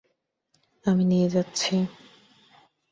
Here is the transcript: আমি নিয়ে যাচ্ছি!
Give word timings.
আমি 0.85 1.03
নিয়ে 1.05 1.27
যাচ্ছি! 1.29 1.75